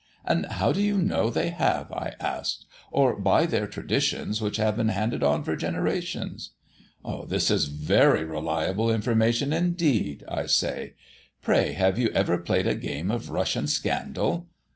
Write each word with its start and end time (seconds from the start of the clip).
'And 0.25 0.47
how 0.47 0.71
do 0.71 0.81
you 0.81 0.97
know 0.97 1.29
they 1.29 1.49
have?' 1.51 1.91
I 1.91 2.13
ask. 2.19 2.61
'Oh, 2.91 3.15
by 3.17 3.45
their 3.45 3.67
traditions, 3.67 4.41
which 4.41 4.57
have 4.57 4.75
been 4.75 4.89
handed 4.89 5.21
on 5.21 5.43
for 5.43 5.55
generations.' 5.55 6.55
'That 7.05 7.51
is 7.51 7.65
very 7.65 8.23
reliable 8.23 8.89
information 8.89 9.53
indeed,' 9.53 10.23
I 10.27 10.47
say. 10.47 10.95
'Pray, 11.43 11.73
have 11.73 11.99
you 11.99 12.09
ever 12.15 12.39
played 12.39 12.65
a 12.65 12.73
game 12.73 13.11
of 13.11 13.29
Russian 13.29 13.67
scandal?' 13.67 14.47